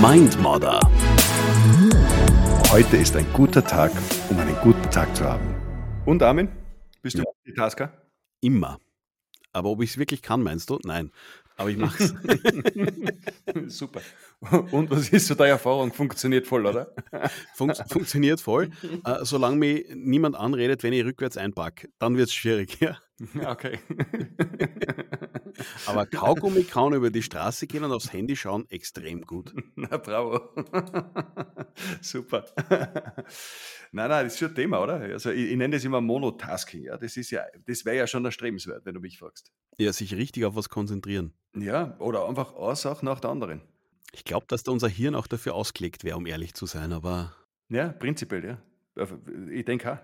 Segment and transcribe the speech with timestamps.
[0.00, 0.80] Mindmodder.
[2.70, 3.92] Heute ist ein guter Tag,
[4.28, 5.54] um einen guten Tag zu haben.
[6.04, 6.48] Und Armin,
[7.02, 7.24] bist du Ja.
[7.44, 7.92] Multitasker?
[8.40, 8.78] Immer.
[9.52, 10.78] Aber ob ich es wirklich kann, meinst du?
[10.84, 11.10] Nein.
[11.56, 12.14] Aber ich mache es.
[13.78, 14.00] Super.
[14.72, 15.92] Und was ist so deine Erfahrung?
[15.92, 16.92] Funktioniert voll, oder?
[17.54, 18.70] Fun funktioniert voll.
[19.04, 22.80] Äh, solange mich niemand anredet, wenn ich rückwärts einpacke, dann wird es schwierig.
[22.80, 22.96] Ja.
[23.46, 23.78] Okay.
[25.86, 29.52] Aber Kaugummi kann über die Straße gehen und aufs Handy schauen, extrem gut.
[29.76, 30.40] Na, bravo.
[32.00, 32.44] Super.
[33.92, 34.94] Nein, nein, das ist schon ein Thema, oder?
[34.94, 36.82] Also ich, ich nenne das immer Monotasking.
[36.82, 39.52] Ja, das ist ja, das wäre ja schon erstrebenswert, wenn du mich fragst.
[39.78, 41.32] Ja, sich richtig auf was konzentrieren.
[41.54, 43.62] Ja, oder einfach eine Sache nach der anderen.
[44.12, 47.36] Ich glaube, dass da unser Hirn auch dafür ausgelegt wäre, um ehrlich zu sein, aber
[47.68, 48.58] Ja, prinzipiell, ja.
[49.50, 49.98] Ich denke auch.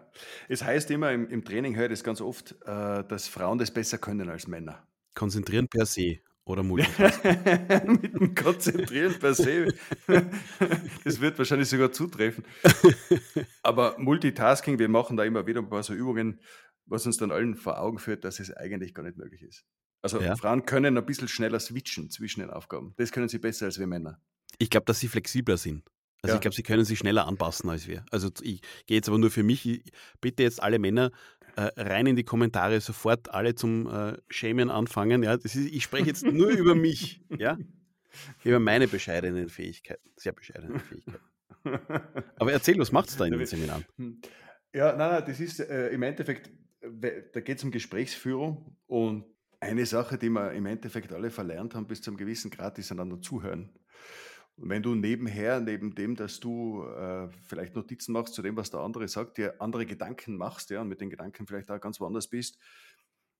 [0.48, 3.70] Es heißt immer im, im Training, höre ich das ganz oft, äh, dass Frauen das
[3.70, 4.84] besser können als Männer.
[5.14, 8.00] Konzentrieren per se oder Multitasking.
[8.02, 9.68] Mit dem Konzentrieren per se.
[11.04, 12.44] Das wird wahrscheinlich sogar zutreffen.
[13.62, 16.40] Aber Multitasking, wir machen da immer wieder ein paar so Übungen,
[16.86, 19.64] was uns dann allen vor Augen führt, dass es eigentlich gar nicht möglich ist.
[20.02, 20.34] Also Ja.
[20.34, 22.94] Frauen können ein bisschen schneller switchen zwischen den Aufgaben.
[22.96, 24.20] Das können sie besser als wir Männer.
[24.58, 25.84] Ich glaube, dass sie flexibler sind.
[26.22, 26.34] Also Ja.
[26.36, 28.04] ich glaube, sie können sich schneller anpassen als wir.
[28.10, 29.66] Also ich gehe jetzt aber nur für mich.
[29.66, 31.10] Ich, bitte jetzt alle Männer
[31.60, 35.22] äh, rein in die Kommentare, sofort alle zum äh, Schämen anfangen.
[35.22, 37.58] Ja, das ist, ich spreche jetzt nur über mich, ja,
[38.44, 41.20] über meine bescheidenen Fähigkeiten, sehr bescheidenen Fähigkeiten.
[42.36, 43.84] Aber erzähl, was macht's da in den Seminaren?
[44.72, 46.50] Ja, nein, nein, das ist äh, im Endeffekt,
[46.80, 49.26] da geht es um Gesprächsführung und
[49.60, 52.90] eine Sache, die wir im Endeffekt alle verlernt haben bis zu einem gewissen Grad, ist
[52.90, 53.70] einander zuhören.
[54.60, 58.70] Und wenn du nebenher, neben dem, dass du äh, vielleicht Notizen machst zu dem, was
[58.70, 61.98] der andere sagt, dir andere Gedanken machst, ja, und mit den Gedanken vielleicht auch ganz
[61.98, 62.58] woanders bist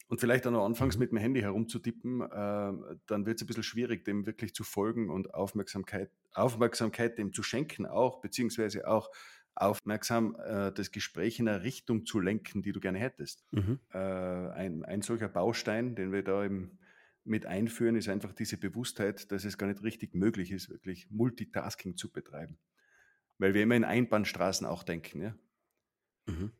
[0.08, 1.00] und vielleicht auch noch anfängst Mhm.
[1.02, 2.72] mit dem Handy herumzutippen, äh,
[3.06, 7.42] dann wird es ein bisschen schwierig, dem wirklich zu folgen und Aufmerksamkeit, Aufmerksamkeit dem zu
[7.42, 9.10] schenken auch, beziehungsweise auch
[9.54, 13.44] aufmerksam äh, das Gespräch in eine Richtung zu lenken, die du gerne hättest.
[13.50, 13.78] Mhm.
[13.92, 16.78] Äh, ein, ein solcher Baustein, den wir da im,
[17.24, 21.96] mit einführen, ist einfach diese Bewusstheit, dass es gar nicht richtig möglich ist, wirklich Multitasking
[21.96, 22.58] zu betreiben.
[23.38, 25.22] Weil wir immer in Einbahnstraßen auch denken.
[25.22, 25.34] Ja?
[26.26, 26.52] Mhm.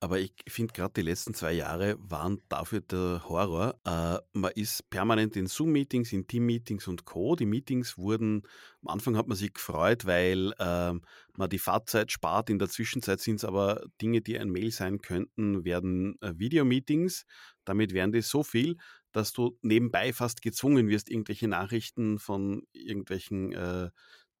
[0.00, 3.80] Aber ich finde gerade die letzten zwei Jahre waren dafür der Horror.
[3.84, 7.34] Äh, man ist permanent in Zoom-Meetings, in Team-Meetings und Co.
[7.34, 8.42] Die Meetings wurden,
[8.82, 11.02] am Anfang hat man sich gefreut, weil ähm,
[11.36, 12.48] man die Fahrzeit spart.
[12.48, 17.24] In der Zwischenzeit sind es aber Dinge, die ein Mail sein könnten, werden äh, Videomeetings.
[17.64, 18.76] Damit wären die so viel,
[19.12, 23.90] dass du nebenbei fast gezwungen wirst, irgendwelche Nachrichten von irgendwelchen äh,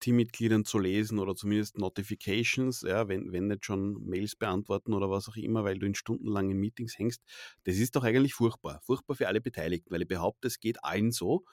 [0.00, 5.28] Teammitgliedern zu lesen oder zumindest Notifications, ja, wenn, wenn nicht schon Mails beantworten oder was
[5.28, 7.22] auch immer, weil du in stundenlangen Meetings hängst.
[7.64, 8.80] Das ist doch eigentlich furchtbar.
[8.84, 11.44] Furchtbar für alle Beteiligten, weil ich behaupte, es geht allen so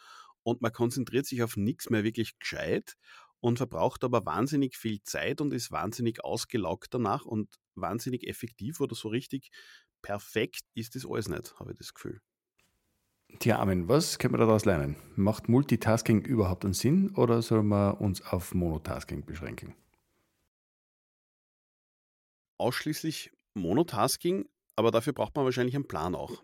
[0.44, 2.96] und man konzentriert sich auf nichts mehr wirklich gescheit
[3.40, 8.96] und verbraucht aber wahnsinnig viel Zeit und ist wahnsinnig ausgelaugt danach und wahnsinnig effektiv oder
[8.96, 9.50] so richtig
[10.02, 12.22] perfekt ist das alles nicht, habe ich das Gefühl.
[13.40, 14.96] Tja, Armin, was können wir daraus lernen?
[15.16, 19.75] Macht Multitasking überhaupt einen Sinn oder sollen wir uns auf Monotasking beschränken?
[22.57, 26.44] ausschließlich Monotasking, aber dafür braucht man wahrscheinlich einen Plan auch,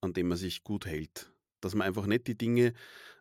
[0.00, 1.32] an dem man sich gut hält.
[1.60, 2.72] Dass man einfach nicht die Dinge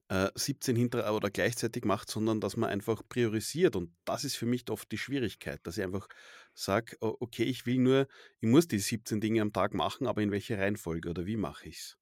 [0.08, 3.76] äh, 17 hinter oder gleichzeitig macht, sondern dass man einfach priorisiert.
[3.76, 6.08] Und das ist für mich oft die Schwierigkeit, dass ich einfach
[6.54, 8.08] sage, okay, ich will nur,
[8.40, 11.68] ich muss die 17 Dinge am Tag machen, aber in welche Reihenfolge oder wie mache
[11.68, 11.98] ich es?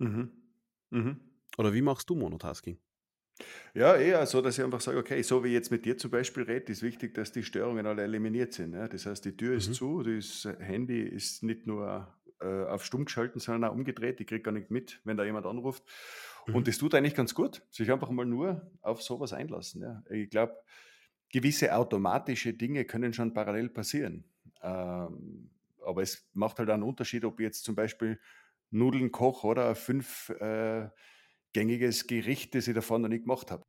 [0.00, 0.32] Mhm.
[0.90, 1.20] Mhm.
[1.58, 2.80] Oder wie machst du Monotasking?
[3.74, 6.10] Ja, eher so, dass ich einfach sage, okay, so wie ich jetzt mit dir zum
[6.10, 8.74] Beispiel rede, ist wichtig, dass die Störungen alle eliminiert sind.
[8.74, 8.88] Ja?
[8.88, 9.74] Das heißt, die Tür ist Mhm.
[9.74, 14.20] zu, das Handy ist nicht nur äh, auf stumm geschalten, sondern auch umgedreht.
[14.20, 15.84] Ich kriege gar nicht mit, wenn da jemand anruft.
[16.46, 16.54] Mhm.
[16.54, 19.82] Und das tut eigentlich ganz gut, sich einfach mal nur auf sowas einlassen.
[19.82, 20.02] Ja?
[20.10, 20.56] Ich glaube,
[21.30, 24.24] gewisse automatische Dinge können schon parallel passieren.
[24.62, 25.50] Ähm,
[25.84, 28.18] aber es macht halt einen Unterschied, ob ich jetzt zum Beispiel
[28.70, 30.88] Nudeln koche oder ein fünf äh,
[31.52, 33.64] gängiges Gericht, das ich davon noch nie gemacht habe.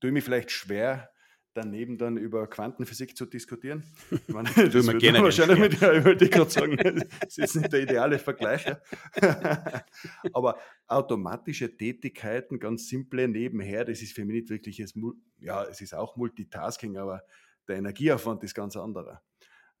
[0.00, 1.10] Tue ich mich vielleicht schwer,
[1.54, 3.84] daneben dann über Quantenphysik zu diskutieren.
[4.10, 7.72] Ich meine, das wird generell wahrscheinlich mit, ja, ich wollte gerade sagen, das ist nicht
[7.72, 8.66] der ideale Vergleich.
[8.66, 8.80] ja.
[10.32, 14.96] Aber automatische Tätigkeiten, ganz simple nebenher, das ist für mich nicht wirklich, jetzt,
[15.38, 17.22] ja, es ist auch Multitasking, aber
[17.68, 19.22] der Energieaufwand ist ganz anderer.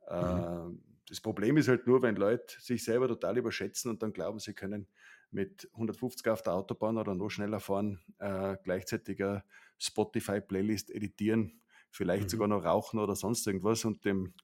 [0.08, 4.38] Ähm, Das Problem ist halt nur, wenn Leute sich selber total überschätzen und dann glauben,
[4.38, 4.88] sie können
[5.30, 9.44] mit 150 auf der Autobahn oder noch schneller fahren, äh, gleichzeitig eine
[9.78, 11.60] Spotify-Playlist editieren,
[11.90, 12.28] vielleicht Mhm.
[12.28, 14.34] sogar noch rauchen oder sonst irgendwas und dem,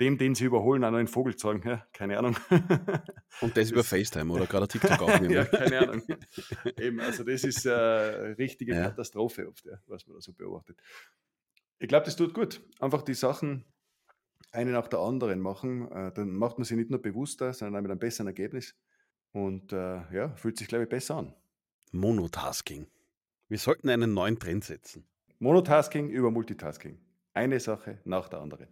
[0.00, 1.62] dem, den sie überholen, auch noch einen Vogel zeigen.
[1.68, 2.34] Ja, keine Ahnung.
[3.42, 5.34] Und das, das über FaceTime oder gerade TikTok aufnehmen.
[5.34, 6.02] ja, keine Ahnung.
[6.78, 8.84] Eben, also das ist äh, eine richtige ja.
[8.84, 10.78] Katastrophe oft, ja, was man da so beobachtet.
[11.78, 12.62] Ich glaube, das tut gut.
[12.78, 13.66] Einfach die Sachen
[14.52, 15.90] eine nach der anderen machen.
[15.92, 18.74] Äh, dann macht man sie nicht nur bewusster, sondern auch mit einem besseren Ergebnis.
[19.32, 21.34] Und äh, ja, fühlt sich, glaube ich, besser an.
[21.92, 22.86] Monotasking.
[23.48, 25.04] Wir sollten einen neuen Trend setzen.
[25.38, 26.98] Monotasking über Multitasking.
[27.32, 28.66] Eine Sache nach der anderen.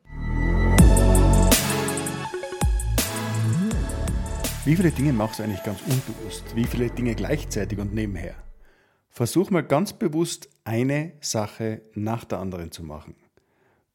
[4.64, 6.54] Wie viele Dinge machst du eigentlich ganz unbewusst?
[6.54, 8.34] Wie viele Dinge gleichzeitig und nebenher?
[9.08, 13.16] Versuch mal ganz bewusst eine Sache nach der anderen zu machen.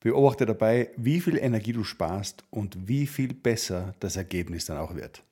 [0.03, 4.95] Beobachte dabei, wie viel Energie du sparst und wie viel besser das Ergebnis dann auch
[4.95, 5.23] wird.